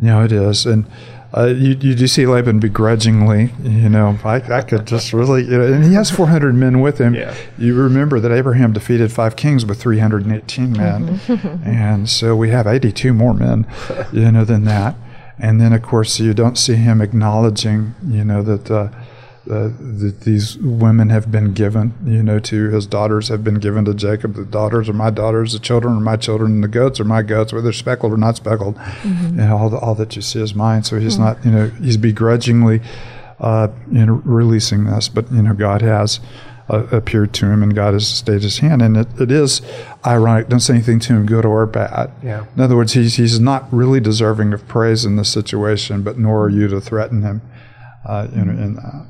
Yeah, 0.00 0.24
it 0.24 0.32
is, 0.32 0.66
and 0.66 0.86
uh, 1.36 1.46
you, 1.46 1.76
you 1.80 1.94
do 1.94 2.06
see 2.06 2.26
Laban 2.26 2.60
begrudgingly, 2.60 3.52
you 3.62 3.88
know, 3.88 4.16
I, 4.24 4.36
I 4.36 4.62
could 4.62 4.86
just 4.86 5.12
really, 5.12 5.42
you 5.42 5.58
know, 5.58 5.72
and 5.72 5.84
he 5.84 5.94
has 5.94 6.10
400 6.10 6.54
men 6.54 6.80
with 6.80 6.98
him. 6.98 7.14
Yeah. 7.14 7.34
You 7.58 7.74
remember 7.74 8.20
that 8.20 8.30
Abraham 8.30 8.72
defeated 8.72 9.10
five 9.10 9.34
kings 9.34 9.66
with 9.66 9.80
318 9.80 10.72
men. 10.72 11.18
Mm-hmm. 11.18 11.64
and 11.68 12.08
so 12.08 12.36
we 12.36 12.50
have 12.50 12.68
82 12.68 13.12
more 13.12 13.34
men, 13.34 13.66
you 14.12 14.30
know, 14.30 14.44
than 14.44 14.64
that. 14.64 14.94
And 15.36 15.60
then, 15.60 15.72
of 15.72 15.82
course, 15.82 16.20
you 16.20 16.34
don't 16.34 16.56
see 16.56 16.76
him 16.76 17.00
acknowledging, 17.00 17.96
you 18.06 18.24
know, 18.24 18.40
that 18.42 18.70
uh, 18.70 18.90
uh, 19.50 19.68
that 19.78 20.20
these 20.22 20.56
women 20.56 21.10
have 21.10 21.30
been 21.30 21.52
given, 21.52 21.92
you 22.06 22.22
know, 22.22 22.38
to 22.38 22.70
his 22.70 22.86
daughters 22.86 23.28
have 23.28 23.44
been 23.44 23.56
given 23.56 23.84
to 23.84 23.92
Jacob. 23.92 24.34
The 24.34 24.44
daughters 24.44 24.88
are 24.88 24.94
my 24.94 25.10
daughters, 25.10 25.52
the 25.52 25.58
children 25.58 25.94
are 25.94 26.00
my 26.00 26.16
children, 26.16 26.52
and 26.52 26.64
the 26.64 26.68
goats 26.68 26.98
are 26.98 27.04
my 27.04 27.20
goats, 27.20 27.52
whether 27.52 27.70
speckled 27.72 28.12
or 28.12 28.16
not 28.16 28.36
speckled. 28.36 28.76
Mm-hmm. 28.76 29.40
And 29.40 29.52
all, 29.52 29.68
the, 29.68 29.78
all 29.78 29.94
that 29.96 30.16
you 30.16 30.22
see 30.22 30.40
is 30.40 30.54
mine. 30.54 30.82
So 30.84 30.98
he's 30.98 31.18
mm-hmm. 31.18 31.24
not, 31.24 31.44
you 31.44 31.50
know, 31.50 31.68
he's 31.68 31.98
begrudgingly, 31.98 32.80
uh, 33.38 33.68
you 33.92 34.06
know, 34.06 34.22
releasing 34.24 34.84
this, 34.84 35.10
but 35.10 35.30
you 35.30 35.42
know, 35.42 35.52
God 35.52 35.82
has. 35.82 36.20
Uh, 36.66 36.86
appeared 36.92 37.34
to 37.34 37.44
him 37.44 37.62
and 37.62 37.74
God 37.74 37.92
has 37.92 38.08
stayed 38.08 38.40
his 38.40 38.60
hand. 38.60 38.80
And 38.80 38.96
it, 38.96 39.20
it 39.20 39.30
is 39.30 39.60
ironic. 40.06 40.48
Don't 40.48 40.60
say 40.60 40.72
anything 40.72 40.98
to 41.00 41.12
him, 41.12 41.26
good 41.26 41.44
or 41.44 41.66
bad. 41.66 42.10
Yeah. 42.22 42.46
In 42.56 42.62
other 42.62 42.74
words, 42.74 42.94
he's, 42.94 43.16
he's 43.16 43.38
not 43.38 43.70
really 43.70 44.00
deserving 44.00 44.54
of 44.54 44.66
praise 44.66 45.04
in 45.04 45.16
this 45.16 45.30
situation, 45.30 46.02
but 46.02 46.16
nor 46.16 46.44
are 46.44 46.48
you 46.48 46.66
to 46.68 46.80
threaten 46.80 47.20
him 47.20 47.42
uh, 48.06 48.28
in, 48.32 48.48
in 48.48 48.76
that. 48.76 49.06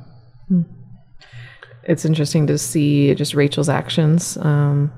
It's 1.84 2.04
interesting 2.04 2.46
to 2.46 2.58
see 2.58 3.14
just 3.14 3.34
Rachel's 3.34 3.68
actions. 3.68 4.36
Um, 4.38 4.92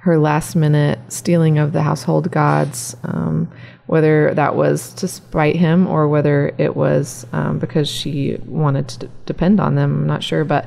her 0.00 0.18
last 0.18 0.54
minute 0.54 0.98
stealing 1.08 1.58
of 1.58 1.72
the 1.72 1.82
household 1.82 2.30
gods, 2.30 2.96
um, 3.02 3.50
whether 3.86 4.32
that 4.34 4.54
was 4.54 4.92
to 4.94 5.08
spite 5.08 5.56
him 5.56 5.86
or 5.86 6.08
whether 6.08 6.54
it 6.56 6.76
was 6.76 7.26
um, 7.32 7.58
because 7.58 7.88
she 7.88 8.38
wanted 8.46 8.88
to 8.88 8.98
d- 9.00 9.12
depend 9.26 9.60
on 9.60 9.74
them. 9.74 10.02
I'm 10.02 10.06
not 10.06 10.22
sure, 10.22 10.44
but 10.44 10.66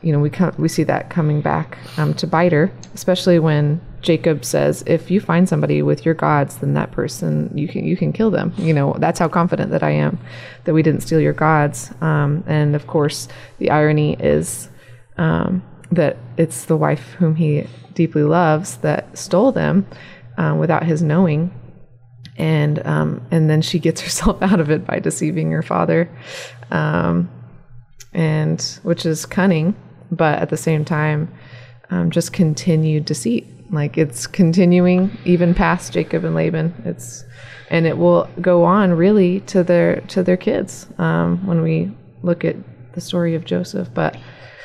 you 0.00 0.12
know 0.12 0.20
we 0.20 0.30
com- 0.30 0.54
we 0.58 0.68
see 0.68 0.84
that 0.84 1.10
coming 1.10 1.40
back 1.40 1.76
um, 1.98 2.14
to 2.14 2.26
bite 2.26 2.52
her, 2.52 2.70
especially 2.94 3.38
when 3.38 3.80
Jacob 4.00 4.44
says, 4.44 4.84
"If 4.86 5.10
you 5.10 5.20
find 5.20 5.48
somebody 5.48 5.82
with 5.82 6.04
your 6.04 6.14
gods, 6.14 6.58
then 6.58 6.74
that 6.74 6.92
person 6.92 7.50
you 7.54 7.68
can 7.68 7.84
you 7.84 7.96
can 7.96 8.12
kill 8.12 8.30
them." 8.30 8.52
You 8.56 8.72
know 8.72 8.94
that's 8.98 9.18
how 9.18 9.28
confident 9.28 9.70
that 9.72 9.82
I 9.82 9.90
am 9.90 10.18
that 10.64 10.74
we 10.74 10.82
didn't 10.82 11.00
steal 11.02 11.20
your 11.20 11.32
gods. 11.32 11.90
Um, 12.00 12.44
and 12.46 12.76
of 12.76 12.86
course, 12.86 13.28
the 13.58 13.70
irony 13.70 14.16
is 14.20 14.68
um, 15.16 15.62
that 15.90 16.16
it's 16.36 16.66
the 16.66 16.76
wife 16.76 17.12
whom 17.18 17.34
he 17.34 17.66
deeply 17.94 18.22
loves 18.22 18.76
that 18.78 19.18
stole 19.18 19.50
them 19.52 19.86
uh, 20.36 20.54
without 20.58 20.84
his 20.84 21.02
knowing. 21.02 21.50
and 22.36 22.84
um, 22.86 23.20
and 23.30 23.50
then 23.50 23.60
she 23.62 23.78
gets 23.80 24.00
herself 24.06 24.40
out 24.42 24.60
of 24.60 24.70
it 24.70 24.86
by 24.86 25.00
deceiving 25.00 25.50
her 25.50 25.62
father, 25.62 26.08
um, 26.70 27.28
and 28.12 28.78
which 28.84 29.04
is 29.04 29.26
cunning, 29.26 29.74
but 30.10 30.38
at 30.38 30.48
the 30.50 30.56
same 30.56 30.84
time, 30.84 31.28
um, 31.90 32.10
just 32.10 32.32
continued 32.32 33.04
deceit. 33.04 33.46
Like 33.70 33.98
it's 33.98 34.26
continuing 34.26 35.16
even 35.24 35.54
past 35.54 35.92
Jacob 35.92 36.24
and 36.24 36.34
Laban. 36.34 36.74
It's 36.84 37.24
and 37.70 37.86
it 37.86 37.98
will 37.98 38.28
go 38.40 38.64
on 38.64 38.92
really 38.92 39.40
to 39.40 39.62
their 39.62 40.00
to 40.02 40.22
their 40.22 40.36
kids 40.36 40.86
um, 40.98 41.46
when 41.46 41.62
we 41.62 41.90
look 42.22 42.44
at 42.44 42.56
the 42.92 43.00
story 43.00 43.34
of 43.34 43.44
Joseph. 43.44 43.88
But 43.92 44.16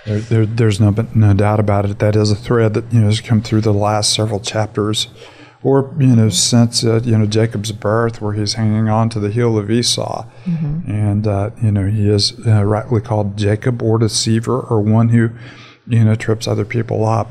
there, 0.06 0.20
there, 0.20 0.46
there's 0.46 0.80
no 0.80 0.94
no 1.14 1.34
doubt 1.34 1.60
about 1.60 1.86
it. 1.86 2.00
That 2.00 2.16
is 2.16 2.32
a 2.32 2.36
thread 2.36 2.74
that 2.74 2.92
you 2.92 3.00
know 3.00 3.08
has 3.08 3.22
come 3.22 3.42
through 3.42 3.62
the 3.62 3.74
last 3.74 4.14
several 4.14 4.40
chapters, 4.40 5.08
or 5.62 5.94
you 6.00 6.16
know 6.16 6.30
since 6.30 6.84
uh, 6.84 7.02
you 7.04 7.18
know 7.18 7.26
Jacob's 7.26 7.72
birth, 7.72 8.22
where 8.22 8.34
he's 8.34 8.54
hanging 8.54 8.90
on 8.90 9.10
to 9.10 9.20
the 9.20 9.30
heel 9.30 9.58
of 9.58 9.72
Esau, 9.72 10.26
mm-hmm. 10.46 10.92
and 10.92 11.28
uh, 11.28 11.52
you 11.62 11.72
know 11.72 11.88
he 11.88 12.10
is 12.10 12.34
uh, 12.46 12.64
rightly 12.64 13.02
called 13.02 13.38
Jacob 13.38 13.82
or 13.82 13.98
deceiver 13.98 14.60
or 14.62 14.82
one 14.82 15.10
who 15.10 15.30
you 15.88 16.04
know 16.04 16.16
trips 16.16 16.48
other 16.48 16.66
people 16.66 17.06
up, 17.06 17.30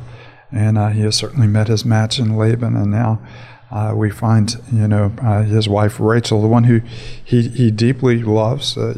and 0.52 0.76
uh, 0.76 0.88
he 0.88 1.00
has 1.02 1.16
certainly 1.16 1.46
met 1.46 1.68
his 1.68 1.84
match 1.84 2.18
in 2.18 2.36
Laban, 2.36 2.76
and 2.76 2.90
now 2.90 3.20
uh, 3.72 3.94
we 3.96 4.10
find, 4.10 4.54
you 4.70 4.86
know, 4.86 5.12
uh, 5.22 5.42
his 5.42 5.66
wife 5.66 5.98
Rachel, 5.98 6.42
the 6.42 6.48
one 6.48 6.64
who 6.64 6.82
he, 7.24 7.48
he 7.48 7.70
deeply 7.70 8.22
loves 8.22 8.76
uh, 8.76 8.92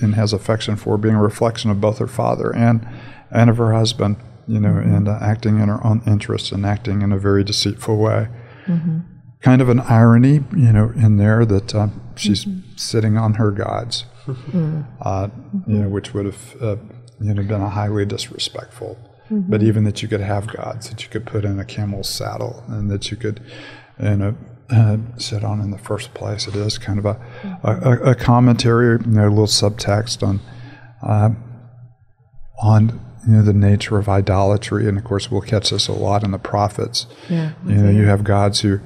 and 0.00 0.14
has 0.14 0.32
affection 0.32 0.76
for, 0.76 0.96
being 0.96 1.16
a 1.16 1.22
reflection 1.22 1.70
of 1.70 1.80
both 1.80 1.98
her 1.98 2.06
father 2.06 2.54
and 2.54 2.86
and 3.32 3.50
of 3.50 3.56
her 3.56 3.72
husband, 3.72 4.16
you 4.46 4.60
know, 4.60 4.74
mm-hmm. 4.74 4.94
and 4.94 5.08
uh, 5.08 5.18
acting 5.20 5.58
in 5.58 5.68
her 5.68 5.84
own 5.84 6.02
interests 6.06 6.52
and 6.52 6.64
acting 6.64 7.02
in 7.02 7.10
a 7.10 7.18
very 7.18 7.42
deceitful 7.42 7.96
way. 7.96 8.28
Mm-hmm. 8.66 8.98
Kind 9.40 9.60
of 9.60 9.68
an 9.68 9.80
irony, 9.80 10.44
you 10.54 10.72
know, 10.72 10.92
in 10.94 11.16
there 11.16 11.44
that 11.44 11.74
uh, 11.74 11.88
she's 12.14 12.44
mm-hmm. 12.44 12.76
sitting 12.76 13.16
on 13.16 13.34
her 13.34 13.50
gods, 13.50 14.04
uh, 15.00 15.28
you 15.66 15.78
know, 15.78 15.88
which 15.88 16.14
would 16.14 16.26
have, 16.26 16.54
you 17.20 17.34
know, 17.34 17.42
been 17.42 17.60
a 17.60 17.70
highly 17.70 18.04
disrespectful. 18.04 18.96
But 19.32 19.60
mm-hmm. 19.60 19.68
even 19.68 19.84
that 19.84 20.02
you 20.02 20.08
could 20.08 20.20
have 20.20 20.46
gods 20.46 20.90
that 20.90 21.02
you 21.02 21.08
could 21.08 21.24
put 21.24 21.44
in 21.44 21.58
a 21.58 21.64
camel's 21.64 22.08
saddle 22.08 22.62
and 22.68 22.90
that 22.90 23.10
you 23.10 23.16
could 23.16 23.40
and 23.98 24.22
uh, 24.22 24.32
uh, 24.70 24.96
sit 25.16 25.42
on 25.42 25.60
in 25.60 25.70
the 25.70 25.78
first 25.78 26.12
place. 26.12 26.46
It 26.46 26.54
is 26.54 26.76
kind 26.76 26.98
of 26.98 27.06
a, 27.06 27.18
a, 27.62 28.10
a 28.10 28.14
commentary, 28.14 28.98
you 29.00 29.10
know, 29.10 29.28
a 29.28 29.30
little 29.30 29.46
subtext 29.46 30.26
on 30.26 30.40
uh, 31.02 31.30
on 32.62 33.00
you 33.26 33.34
know 33.34 33.42
the 33.42 33.52
nature 33.52 33.98
of 33.98 34.08
idolatry, 34.08 34.88
and 34.88 34.98
of 34.98 35.04
course 35.04 35.30
we'll 35.30 35.40
catch 35.40 35.70
this 35.70 35.88
a 35.88 35.92
lot 35.92 36.24
in 36.24 36.30
the 36.30 36.38
prophets. 36.38 37.06
Yeah, 37.28 37.52
you 37.66 37.74
know, 37.74 37.90
you 37.90 38.04
have 38.04 38.24
gods 38.24 38.60
who 38.60 38.80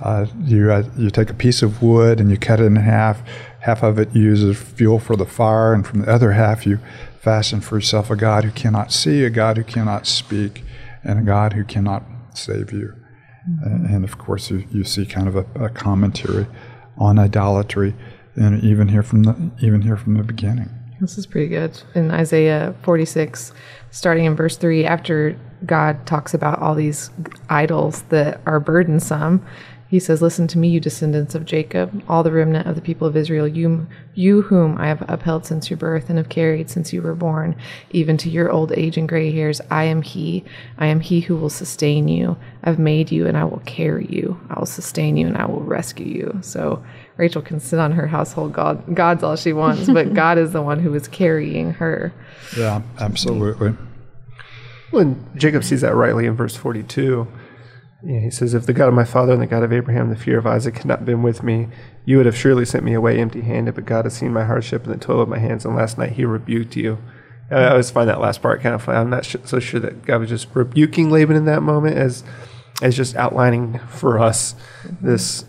uh, 0.00 0.26
you 0.44 0.70
uh, 0.70 0.84
you 0.96 1.10
take 1.10 1.30
a 1.30 1.34
piece 1.34 1.62
of 1.62 1.82
wood 1.82 2.20
and 2.20 2.30
you 2.30 2.36
cut 2.36 2.60
it 2.60 2.64
in 2.64 2.76
half. 2.76 3.22
Half 3.60 3.82
of 3.82 3.98
it 3.98 4.14
uses 4.14 4.56
fuel 4.56 4.98
for 4.98 5.16
the 5.16 5.26
fire, 5.26 5.72
and 5.72 5.86
from 5.86 6.02
the 6.02 6.10
other 6.10 6.32
half 6.32 6.66
you 6.66 6.78
fashion 7.20 7.60
for 7.60 7.76
yourself 7.76 8.10
a 8.10 8.16
God 8.16 8.44
who 8.44 8.50
cannot 8.50 8.92
see, 8.92 9.24
a 9.24 9.30
God 9.30 9.56
who 9.56 9.64
cannot 9.64 10.06
speak, 10.06 10.64
and 11.02 11.18
a 11.18 11.22
God 11.22 11.52
who 11.52 11.64
cannot 11.64 12.04
save 12.34 12.72
you. 12.72 12.94
Mm-hmm. 13.48 13.94
And 13.94 14.04
of 14.04 14.18
course, 14.18 14.50
you, 14.50 14.66
you 14.70 14.84
see 14.84 15.06
kind 15.06 15.28
of 15.28 15.36
a, 15.36 15.46
a, 15.64 15.68
commentary 15.68 16.46
on 16.96 17.18
idolatry, 17.18 17.94
and 18.34 18.62
even 18.62 18.88
here 18.88 19.02
from 19.02 19.22
the 19.24 19.50
even 19.62 19.82
here 19.82 19.96
from 19.96 20.14
the 20.14 20.22
beginning. 20.22 20.68
This 21.00 21.16
is 21.16 21.26
pretty 21.26 21.48
good. 21.48 21.80
In 21.94 22.10
Isaiah 22.10 22.74
46, 22.82 23.52
starting 23.90 24.24
in 24.24 24.34
verse 24.34 24.56
3, 24.56 24.84
after 24.84 25.38
God 25.64 26.06
talks 26.06 26.34
about 26.34 26.58
all 26.60 26.74
these 26.74 27.10
idols 27.48 28.02
that 28.08 28.40
are 28.46 28.58
burdensome, 28.58 29.46
he 29.88 29.98
says, 29.98 30.20
Listen 30.20 30.46
to 30.48 30.58
me, 30.58 30.68
you 30.68 30.80
descendants 30.80 31.34
of 31.34 31.46
Jacob, 31.46 32.02
all 32.08 32.22
the 32.22 32.30
remnant 32.30 32.66
of 32.66 32.74
the 32.74 32.82
people 32.82 33.08
of 33.08 33.16
Israel, 33.16 33.48
you, 33.48 33.86
you 34.14 34.42
whom 34.42 34.76
I 34.76 34.88
have 34.88 35.02
upheld 35.08 35.46
since 35.46 35.70
your 35.70 35.78
birth 35.78 36.10
and 36.10 36.18
have 36.18 36.28
carried 36.28 36.68
since 36.68 36.92
you 36.92 37.00
were 37.00 37.14
born, 37.14 37.56
even 37.90 38.18
to 38.18 38.28
your 38.28 38.50
old 38.50 38.70
age 38.72 38.98
and 38.98 39.08
gray 39.08 39.32
hairs. 39.32 39.62
I 39.70 39.84
am 39.84 40.02
he. 40.02 40.44
I 40.76 40.86
am 40.86 41.00
he 41.00 41.20
who 41.20 41.36
will 41.36 41.48
sustain 41.48 42.06
you. 42.06 42.36
I've 42.62 42.78
made 42.78 43.10
you 43.10 43.26
and 43.26 43.36
I 43.36 43.44
will 43.44 43.62
carry 43.64 44.06
you. 44.06 44.38
I 44.50 44.58
will 44.58 44.66
sustain 44.66 45.16
you 45.16 45.26
and 45.26 45.38
I 45.38 45.46
will 45.46 45.62
rescue 45.62 46.06
you. 46.06 46.38
So 46.42 46.84
Rachel 47.16 47.40
can 47.40 47.58
sit 47.58 47.78
on 47.78 47.92
her 47.92 48.06
household 48.06 48.52
god, 48.52 48.94
gods 48.94 49.22
all 49.22 49.36
she 49.36 49.54
wants, 49.54 49.88
but 49.88 50.12
God 50.14 50.36
is 50.36 50.52
the 50.52 50.62
one 50.62 50.80
who 50.80 50.92
is 50.94 51.08
carrying 51.08 51.72
her. 51.72 52.12
Yeah, 52.56 52.82
absolutely. 52.98 53.74
When 54.90 55.24
Jacob 55.34 55.64
sees 55.64 55.80
that 55.80 55.94
rightly 55.94 56.26
in 56.26 56.34
verse 56.34 56.56
42, 56.56 57.26
yeah, 58.02 58.20
he 58.20 58.30
says, 58.30 58.54
If 58.54 58.66
the 58.66 58.72
God 58.72 58.88
of 58.88 58.94
my 58.94 59.04
father 59.04 59.32
and 59.32 59.42
the 59.42 59.46
God 59.46 59.62
of 59.62 59.72
Abraham, 59.72 60.10
the 60.10 60.16
fear 60.16 60.38
of 60.38 60.46
Isaac, 60.46 60.76
had 60.76 60.86
not 60.86 61.04
been 61.04 61.22
with 61.22 61.42
me, 61.42 61.68
you 62.04 62.16
would 62.16 62.26
have 62.26 62.36
surely 62.36 62.64
sent 62.64 62.84
me 62.84 62.94
away 62.94 63.18
empty 63.18 63.40
handed. 63.40 63.74
But 63.74 63.86
God 63.86 64.04
has 64.04 64.14
seen 64.14 64.32
my 64.32 64.44
hardship 64.44 64.84
and 64.84 64.94
the 64.94 64.98
toil 64.98 65.22
of 65.22 65.28
my 65.28 65.38
hands, 65.38 65.64
and 65.64 65.74
last 65.74 65.98
night 65.98 66.12
he 66.12 66.24
rebuked 66.24 66.76
you. 66.76 66.98
I 67.50 67.68
always 67.68 67.90
find 67.90 68.08
that 68.08 68.20
last 68.20 68.42
part 68.42 68.62
kind 68.62 68.74
of 68.74 68.82
funny. 68.82 68.98
I'm 68.98 69.10
not 69.10 69.24
sh- 69.24 69.36
so 69.44 69.58
sure 69.58 69.80
that 69.80 70.04
God 70.04 70.20
was 70.20 70.28
just 70.28 70.48
rebuking 70.54 71.10
Laban 71.10 71.36
in 71.36 71.46
that 71.46 71.62
moment 71.62 71.96
as 71.96 72.22
as 72.80 72.96
just 72.96 73.16
outlining 73.16 73.78
for 73.88 74.20
us 74.20 74.54
this 75.00 75.44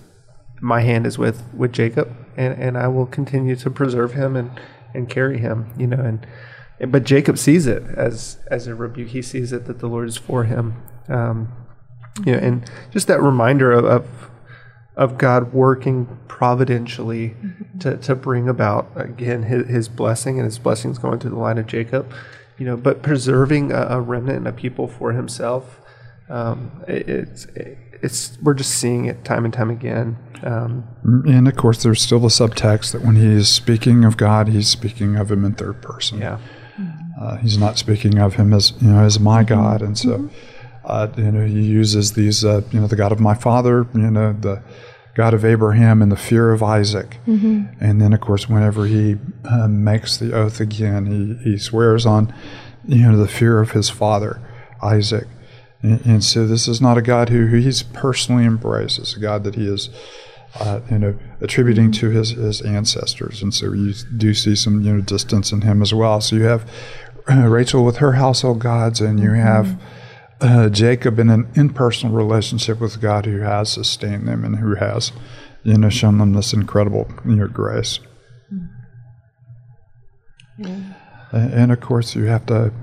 my 0.62 0.82
hand 0.82 1.06
is 1.06 1.18
with 1.18 1.44
with 1.54 1.72
Jacob 1.72 2.16
and, 2.36 2.54
and 2.62 2.78
I 2.78 2.88
will 2.88 3.06
continue 3.06 3.56
to 3.58 3.70
preserve 3.70 4.14
him 4.14 4.36
and, 4.36 4.50
and 4.94 5.10
carry 5.10 5.38
him, 5.40 5.72
you 5.78 5.88
know, 5.88 6.00
and 6.00 6.92
but 6.92 7.04
Jacob 7.04 7.38
sees 7.38 7.68
it 7.68 7.84
as 7.96 8.38
as 8.50 8.66
a 8.66 8.74
rebuke. 8.74 9.10
He 9.10 9.22
sees 9.22 9.52
it 9.52 9.66
that 9.66 9.80
the 9.80 9.88
Lord 9.88 10.08
is 10.08 10.16
for 10.16 10.46
him. 10.46 10.82
Um, 11.10 11.52
you 12.26 12.34
know, 12.34 12.40
and 12.40 12.72
just 12.92 13.08
that 13.08 13.22
reminder 13.22 13.72
of, 13.72 13.86
of, 13.86 14.32
of 14.96 15.18
God 15.18 15.54
working 15.54 16.20
providentially 16.28 17.30
mm-hmm. 17.30 17.80
to, 17.80 17.98
to 17.98 18.16
bring 18.16 18.48
about 18.48 18.90
again 18.96 19.44
his, 19.44 19.68
his, 19.68 19.90
blessing 19.90 20.40
and 20.40 20.46
his 20.46 20.60
blessings 20.60 20.98
going 20.98 21.20
through 21.20 21.32
the 21.32 21.38
line 21.38 21.58
of 21.58 21.68
Jacob, 21.68 22.14
you 22.58 22.66
know, 22.66 22.78
but 22.78 23.02
preserving 23.02 23.72
a, 23.72 23.88
a 23.90 24.02
remnant 24.02 24.38
and 24.40 24.48
a 24.48 24.52
people 24.52 24.88
for 24.88 25.14
himself. 25.14 25.82
Um, 26.30 26.84
it, 26.88 27.10
it's 27.10 27.48
it's 28.02 28.38
we're 28.42 28.54
just 28.54 28.72
seeing 28.72 29.06
it 29.06 29.26
time 29.26 29.46
and 29.46 29.54
time 29.54 29.70
again. 29.70 30.18
Um, 30.44 30.88
and 31.28 31.48
of 31.48 31.56
course, 31.56 31.84
there's 31.84 32.02
still 32.02 32.20
the 32.20 32.28
subtext 32.28 32.92
that 32.92 33.02
when 33.02 33.16
he 33.16 33.26
is 33.26 33.50
speaking 33.50 34.06
of 34.06 34.16
God, 34.16 34.48
he's 34.50 34.68
speaking 34.68 35.16
of 35.16 35.32
him 35.32 35.44
in 35.44 35.54
third 35.54 35.82
person. 35.82 36.20
Yeah, 36.20 36.38
uh, 37.20 37.38
he's 37.38 37.58
not 37.58 37.78
speaking 37.78 38.20
of 38.20 38.36
him 38.36 38.54
as 38.54 38.74
you 38.80 38.90
know 38.90 39.04
as 39.04 39.20
my 39.20 39.44
mm-hmm. 39.44 39.56
God, 39.56 39.82
and 39.82 39.98
so. 39.98 40.10
Mm-hmm 40.10 40.59
you 41.18 41.32
know, 41.32 41.46
he 41.46 41.62
uses 41.62 42.14
these, 42.14 42.44
uh, 42.44 42.62
you 42.72 42.80
know, 42.80 42.88
the 42.88 42.96
God 42.96 43.12
of 43.12 43.20
my 43.20 43.36
father, 43.36 43.88
you 43.94 44.12
know, 44.12 44.34
the 44.34 44.62
God 45.16 45.34
of 45.34 45.44
Abraham 45.44 46.02
and 46.02 46.12
the 46.12 46.18
fear 46.18 46.52
of 46.52 46.64
Isaac. 46.64 47.18
Mm-hmm. 47.28 47.66
And 47.80 48.02
then, 48.02 48.14
of 48.14 48.22
course, 48.22 48.48
whenever 48.48 48.86
he 48.86 49.18
uh, 49.44 49.68
makes 49.68 50.18
the 50.18 50.34
oath 50.34 50.60
again, 50.60 51.40
he, 51.44 51.52
he 51.52 51.58
swears 51.58 52.06
on, 52.06 52.34
you 52.88 53.12
know, 53.12 53.18
the 53.18 53.28
fear 53.28 53.60
of 53.60 53.72
his 53.72 53.90
father, 53.90 54.42
Isaac. 54.82 55.28
And, 55.82 56.06
and 56.06 56.24
so 56.24 56.48
this 56.48 56.68
is 56.68 56.80
not 56.82 56.98
a 56.98 57.02
God 57.02 57.30
who, 57.30 57.48
who 57.48 57.58
he's 57.58 57.84
personally 57.84 58.46
embraced. 58.46 59.00
It's 59.00 59.16
a 59.16 59.20
God 59.20 59.44
that 59.44 59.56
he 59.56 59.68
is, 59.68 59.90
uh, 60.60 60.80
you 60.90 60.98
know, 60.98 61.20
attributing 61.42 61.92
to 61.94 62.10
his, 62.10 62.32
his 62.32 62.62
ancestors. 62.62 63.42
And 63.42 63.54
so 63.54 63.74
you 63.74 63.94
do 64.18 64.34
see 64.34 64.56
some, 64.56 64.82
you 64.82 64.94
know, 64.94 65.02
distance 65.02 65.52
in 65.52 65.62
him 65.62 65.82
as 65.82 65.94
well. 65.94 66.22
So 66.22 66.36
you 66.36 66.44
have 66.44 66.70
uh, 67.30 67.48
Rachel 67.48 67.86
with 67.86 67.98
her 67.98 68.14
household 68.14 68.60
gods, 68.60 69.02
and 69.02 69.20
you 69.20 69.30
mm-hmm. 69.30 69.82
Uh, 70.42 70.70
Jacob 70.70 71.20
in 71.20 71.30
an 71.30 71.50
impersonal 71.56 72.16
relationship 72.16 72.80
with 72.80 73.02
God 73.02 73.26
who 73.26 73.40
has 73.40 73.72
sustained 73.72 74.28
them 74.28 74.44
and 74.46 74.58
who 74.58 74.76
has, 74.76 75.12
you 75.64 75.78
know, 75.78 75.90
shown 75.90 76.18
them 76.18 76.34
this 76.34 76.54
incredible 76.54 77.12
you 77.26 77.36
know, 77.36 77.48
grace. 77.48 78.00
Mm. 80.60 80.96
And 81.32 81.72
of 81.72 81.80
course, 81.80 82.16
you 82.16 82.26
have 82.26 82.46
to 82.48 82.74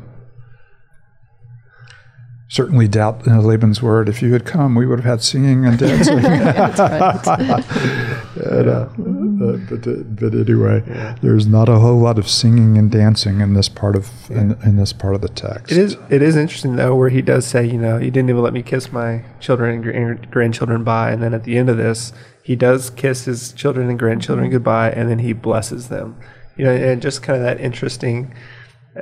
certainly 2.48 2.88
doubt 2.88 3.26
uh, 3.26 3.40
Laban's 3.40 3.82
word. 3.82 4.08
If 4.08 4.22
you 4.22 4.32
had 4.32 4.44
come, 4.44 4.74
we 4.74 4.86
would 4.86 5.00
have 5.00 5.06
had 5.06 5.22
singing 5.22 5.66
and 5.66 5.78
dancing. 5.78 6.18
and, 8.36 8.68
uh, 8.68 8.88
uh, 9.36 9.56
but, 9.68 10.16
but, 10.16 10.34
anyway, 10.34 10.82
yeah. 10.86 11.16
there's 11.22 11.46
not 11.46 11.68
a 11.68 11.78
whole 11.78 11.98
lot 11.98 12.18
of 12.18 12.28
singing 12.28 12.78
and 12.78 12.90
dancing 12.90 13.40
in 13.40 13.54
this 13.54 13.68
part 13.68 13.96
of 13.96 14.10
yeah. 14.30 14.40
in, 14.40 14.62
in, 14.62 14.76
this 14.76 14.92
part 14.92 15.14
of 15.14 15.20
the 15.20 15.28
text. 15.28 15.72
It 15.72 15.78
is 15.78 15.96
it 16.10 16.22
is 16.22 16.36
interesting 16.36 16.76
though, 16.76 16.94
where 16.94 17.08
he 17.08 17.22
does 17.22 17.46
say, 17.46 17.66
you 17.66 17.78
know, 17.78 17.98
you 17.98 18.10
didn't 18.10 18.30
even 18.30 18.42
let 18.42 18.52
me 18.52 18.62
kiss 18.62 18.92
my 18.92 19.24
children 19.40 19.88
and 19.88 20.30
grandchildren 20.30 20.84
by, 20.84 21.10
and 21.10 21.22
then 21.22 21.34
at 21.34 21.44
the 21.44 21.58
end 21.58 21.68
of 21.68 21.76
this, 21.76 22.12
he 22.42 22.56
does 22.56 22.90
kiss 22.90 23.24
his 23.24 23.52
children 23.52 23.88
and 23.88 23.98
grandchildren 23.98 24.50
goodbye, 24.50 24.90
and 24.90 25.10
then 25.10 25.18
he 25.18 25.32
blesses 25.32 25.88
them. 25.88 26.18
You 26.56 26.64
know, 26.64 26.72
and 26.72 27.02
just 27.02 27.22
kind 27.22 27.36
of 27.36 27.42
that 27.42 27.60
interesting, 27.60 28.34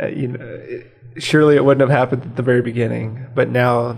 uh, 0.01 0.07
you 0.07 0.29
know. 0.29 0.39
It, 0.45 0.91
surely 1.19 1.57
it 1.57 1.65
wouldn't 1.65 1.89
have 1.89 1.97
happened 1.97 2.23
at 2.25 2.37
the 2.37 2.43
very 2.43 2.63
beginning, 2.63 3.27
but 3.35 3.49
now 3.49 3.97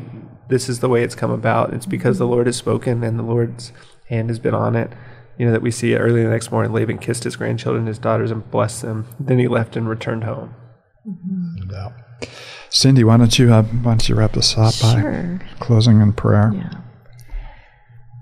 this 0.49 0.69
is 0.69 0.81
the 0.81 0.89
way 0.89 1.03
it's 1.03 1.15
come 1.15 1.31
about. 1.31 1.73
It's 1.73 1.87
because 1.87 2.19
the 2.19 2.27
Lord 2.27 2.47
has 2.47 2.57
spoken 2.57 3.03
and 3.03 3.19
the 3.19 3.23
Lord's 3.23 3.73
hand 4.09 4.31
has 4.31 4.39
been 4.39 4.55
on 4.55 4.77
it. 4.77 4.93
You 5.39 5.47
know, 5.47 5.53
that 5.53 5.63
we 5.63 5.71
see 5.71 5.95
early 5.95 6.23
the 6.23 6.31
next 6.31 6.51
morning, 6.51 6.73
Laban 6.73 6.99
kissed 6.99 7.25
his 7.25 7.37
grandchildren, 7.37 7.87
his 7.87 7.99
daughters, 7.99 8.31
and 8.31 8.51
blessed 8.51 8.83
them. 8.83 9.07
Then 9.21 9.39
he 9.39 9.49
left 9.49 9.77
and 9.77 9.89
returned 9.89 10.25
home. 10.25 10.55
Mm-hmm. 11.07 11.69
No 11.69 11.93
Cindy, 12.71 13.05
why 13.05 13.17
don't 13.17 13.39
you 13.39 13.53
uh, 13.53 13.63
why 13.63 13.93
don't 13.93 14.09
you 14.09 14.15
wrap 14.15 14.33
this 14.33 14.57
up 14.57 14.75
sure. 14.75 15.39
by 15.39 15.45
closing 15.61 16.01
in 16.01 16.13
prayer? 16.13 16.53
Yeah. 16.55 16.81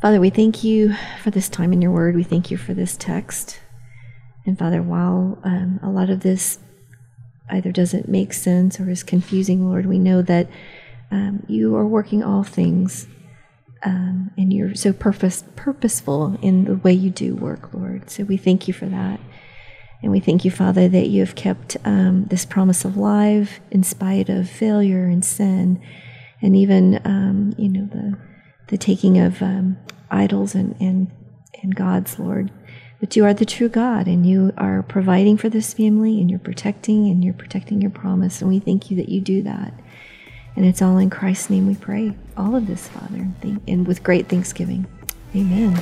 Father, 0.02 0.20
we 0.20 0.30
thank 0.30 0.64
you 0.64 0.94
for 1.22 1.30
this 1.30 1.48
time 1.48 1.72
in 1.72 1.80
your 1.80 1.92
word. 1.92 2.14
We 2.14 2.24
thank 2.24 2.50
you 2.50 2.56
for 2.56 2.74
this 2.74 2.96
text. 2.96 3.60
And 4.44 4.58
Father, 4.58 4.82
while 4.82 5.38
um, 5.44 5.80
a 5.82 5.88
lot 5.88 6.10
of 6.10 6.20
this 6.20 6.58
either 7.50 7.72
doesn't 7.72 8.08
make 8.08 8.32
sense 8.32 8.80
or 8.80 8.90
is 8.90 9.02
confusing, 9.02 9.68
Lord, 9.68 9.86
we 9.86 9.98
know 9.98 10.22
that 10.22 10.48
um, 11.10 11.44
you 11.48 11.76
are 11.76 11.86
working 11.86 12.22
all 12.22 12.42
things 12.42 13.06
um, 13.84 14.30
and 14.38 14.52
you're 14.52 14.74
so 14.74 14.92
purpose, 14.92 15.44
purposeful 15.56 16.38
in 16.40 16.64
the 16.64 16.76
way 16.76 16.92
you 16.92 17.10
do 17.10 17.34
work, 17.34 17.72
Lord. 17.74 18.10
So 18.10 18.24
we 18.24 18.36
thank 18.36 18.66
you 18.66 18.74
for 18.74 18.86
that. 18.86 19.20
And 20.02 20.10
we 20.10 20.20
thank 20.20 20.44
you, 20.44 20.50
Father, 20.50 20.88
that 20.88 21.08
you 21.08 21.20
have 21.20 21.34
kept 21.34 21.76
um, 21.84 22.24
this 22.26 22.44
promise 22.44 22.84
alive 22.84 23.60
in 23.70 23.82
spite 23.82 24.28
of 24.28 24.50
failure 24.50 25.06
and 25.06 25.24
sin, 25.24 25.80
and 26.42 26.54
even 26.54 27.00
um, 27.06 27.54
you 27.56 27.70
know 27.70 27.86
the 27.86 28.18
the 28.68 28.76
taking 28.76 29.18
of 29.18 29.40
um, 29.40 29.78
idols 30.10 30.54
and, 30.54 30.76
and 30.78 31.10
and 31.62 31.74
gods, 31.74 32.18
Lord. 32.18 32.50
But 33.04 33.16
you 33.16 33.26
are 33.26 33.34
the 33.34 33.44
true 33.44 33.68
God, 33.68 34.06
and 34.06 34.24
you 34.24 34.54
are 34.56 34.82
providing 34.82 35.36
for 35.36 35.50
this 35.50 35.74
family, 35.74 36.22
and 36.22 36.30
you're 36.30 36.38
protecting, 36.38 37.10
and 37.10 37.22
you're 37.22 37.34
protecting 37.34 37.82
your 37.82 37.90
promise. 37.90 38.40
And 38.40 38.48
we 38.48 38.60
thank 38.60 38.90
you 38.90 38.96
that 38.96 39.10
you 39.10 39.20
do 39.20 39.42
that. 39.42 39.74
And 40.56 40.64
it's 40.64 40.80
all 40.80 40.96
in 40.96 41.10
Christ's 41.10 41.50
name 41.50 41.66
we 41.66 41.74
pray. 41.74 42.16
All 42.34 42.56
of 42.56 42.66
this, 42.66 42.88
Father, 42.88 43.28
and 43.68 43.86
with 43.86 44.02
great 44.02 44.30
thanksgiving. 44.30 44.86
Amen. 45.36 45.78